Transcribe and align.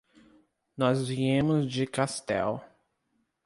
Nós 0.75 1.07
viemos 1.07 1.69
de 1.71 1.85
Castell. 1.85 2.59